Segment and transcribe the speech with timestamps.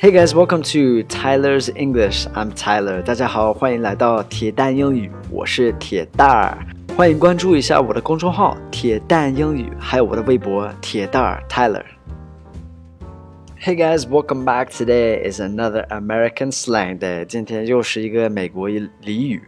[0.00, 2.26] Hey guys, welcome to Tyler's English.
[2.34, 3.02] I'm Tyler.
[3.02, 6.58] 大家好，欢迎来到铁蛋英语，我是铁蛋儿。
[6.96, 14.70] 欢迎关注一下我的公众号“铁蛋英语”，还有我的微博“铁蛋儿 Tyler”。Hey guys, welcome back.
[14.70, 17.24] Today is another American slang day.
[17.24, 19.42] 今天又是一个美国俚语，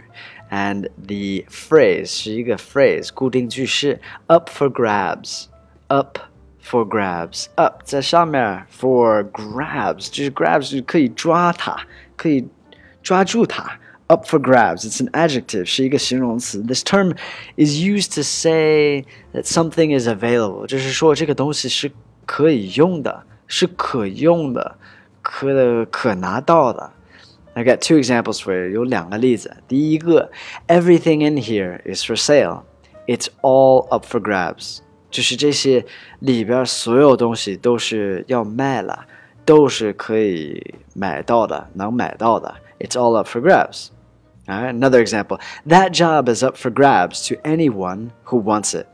[0.51, 5.45] and the phrase 是一个 phrase 固定句式，up for grabs,
[5.87, 6.19] up
[6.73, 11.77] for grabs, up 在上面，for grabs 就是 grabs 就是可以抓它，
[12.17, 12.47] 可以
[13.03, 13.79] 抓住它。
[14.09, 14.87] Up for grabs.
[14.87, 15.67] It's an adjective.
[15.67, 16.63] 是一个形容词。
[16.63, 17.15] This term
[17.57, 20.67] is used to say that something is available.
[20.67, 21.93] 就是说这个东西是
[22.25, 23.25] 可以用的。
[23.51, 24.77] 是可用的，
[25.23, 26.93] 可可拿到的。
[27.55, 29.57] I got two examples for you，有两个例子。
[29.67, 30.31] 第一个，
[30.67, 32.65] Everything in here is for sale.
[33.07, 34.81] It's all up for grabs.
[35.13, 35.85] 就是这些
[36.21, 39.07] 里边所有东西都是要卖了，
[39.45, 42.55] 都是可以买到的，能买到的。
[42.79, 43.89] It's all up for grabs.
[44.47, 45.41] Alright, another example.
[45.67, 48.87] That job is up for grabs to anyone who wants it.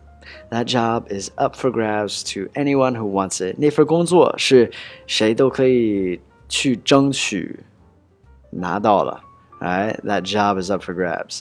[0.51, 3.57] That job is up for grabs to anyone who wants it.
[3.59, 4.73] 那份工作是
[5.07, 7.61] 谁都可以去争取
[8.51, 9.23] 拿到了。
[9.61, 10.01] Right?
[10.03, 11.41] That job is up for grabs.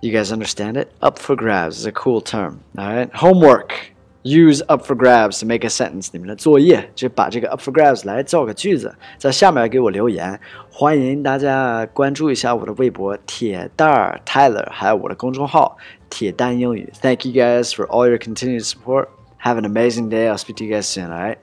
[0.00, 0.88] You guys understand it?
[1.00, 2.60] Up for grabs is a cool term.
[2.76, 3.10] Alright?
[3.14, 3.92] Homework.
[4.26, 6.08] Use up for grabs to make a sentence。
[6.12, 10.40] 你们的作业就把这个 up for grabs 来造个句子，在下面给我留言。
[10.70, 15.76] 欢迎大家关注一下我的微博铁蛋儿 Tyler，还有我的公众号
[16.08, 16.90] 铁蛋英语。
[17.02, 19.08] Thank you guys for all your continued support.
[19.42, 20.30] Have an amazing day.
[20.30, 21.10] I'll speak to you guys soon.
[21.10, 21.36] All right.